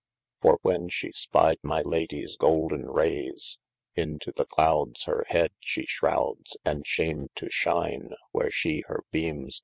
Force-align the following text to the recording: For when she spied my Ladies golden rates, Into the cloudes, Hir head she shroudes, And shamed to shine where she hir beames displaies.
For 0.41 0.57
when 0.63 0.89
she 0.89 1.11
spied 1.11 1.59
my 1.61 1.81
Ladies 1.83 2.35
golden 2.35 2.89
rates, 2.89 3.59
Into 3.93 4.31
the 4.35 4.45
cloudes, 4.47 5.03
Hir 5.03 5.25
head 5.29 5.51
she 5.59 5.85
shroudes, 5.85 6.57
And 6.65 6.87
shamed 6.87 7.29
to 7.35 7.51
shine 7.51 8.15
where 8.31 8.49
she 8.49 8.81
hir 8.87 9.03
beames 9.13 9.49
displaies. 9.49 9.59